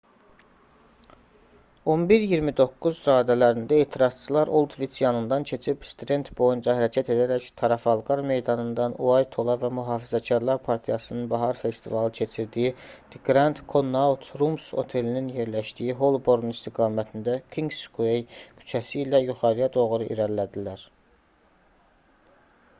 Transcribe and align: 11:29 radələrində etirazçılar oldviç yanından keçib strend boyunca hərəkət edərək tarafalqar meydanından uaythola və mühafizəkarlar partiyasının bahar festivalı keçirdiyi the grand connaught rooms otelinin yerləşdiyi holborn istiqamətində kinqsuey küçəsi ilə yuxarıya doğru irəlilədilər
11:29 1.95 2.93
radələrində 3.07 3.75
etirazçılar 3.83 4.51
oldviç 4.59 4.95
yanından 5.01 5.45
keçib 5.51 5.83
strend 5.89 6.31
boyunca 6.39 6.75
hərəkət 6.79 7.11
edərək 7.17 7.49
tarafalqar 7.63 8.23
meydanından 8.31 8.97
uaythola 9.09 9.57
və 9.65 9.71
mühafizəkarlar 9.81 10.63
partiyasının 10.69 11.29
bahar 11.35 11.61
festivalı 11.61 12.15
keçirdiyi 12.21 12.73
the 13.17 13.21
grand 13.29 13.63
connaught 13.77 14.33
rooms 14.41 14.67
otelinin 14.85 15.29
yerləşdiyi 15.39 15.99
holborn 16.03 16.51
istiqamətində 16.55 17.39
kinqsuey 17.59 18.25
küçəsi 18.41 18.99
ilə 19.05 19.23
yuxarıya 19.29 19.71
doğru 19.79 20.11
irəlilədilər 20.17 20.89